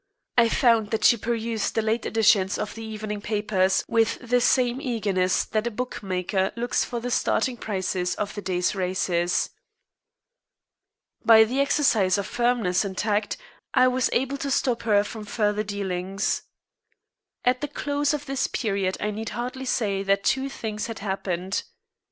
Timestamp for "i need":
18.99-19.29